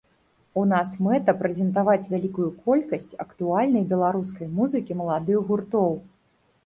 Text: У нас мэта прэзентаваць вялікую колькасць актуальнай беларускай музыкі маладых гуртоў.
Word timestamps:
У 0.59 0.61
нас 0.69 0.93
мэта 1.07 1.35
прэзентаваць 1.41 2.07
вялікую 2.15 2.47
колькасць 2.69 3.13
актуальнай 3.25 3.87
беларускай 3.93 4.47
музыкі 4.59 4.99
маладых 5.03 5.37
гуртоў. 5.51 5.91